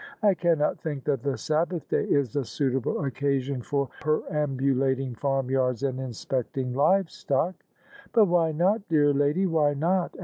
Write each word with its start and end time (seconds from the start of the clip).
"I 0.23 0.33
cannot 0.33 0.79
think 0.79 1.03
that 1.03 1.21
the 1.21 1.37
Sabbath 1.37 1.87
day 1.87 2.03
is 2.05 2.35
a 2.35 2.43
suitable 2.43 3.05
occasion 3.05 3.61
for 3.61 3.89
peram 4.01 4.57
bulating 4.59 5.15
farmyards 5.15 5.83
and 5.83 5.99
inspecting 5.99 6.73
livestock."" 6.73 7.53
But 8.11 8.25
why 8.25 8.51
not, 8.51 8.87
dear 8.89 9.13
lady, 9.13 9.45
why 9.45 9.75
not? 9.75 10.15